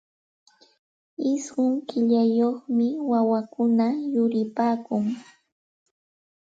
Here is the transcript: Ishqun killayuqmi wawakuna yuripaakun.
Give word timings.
Ishqun 1.31 1.71
killayuqmi 1.87 2.87
wawakuna 3.11 3.85
yuripaakun. 4.13 5.05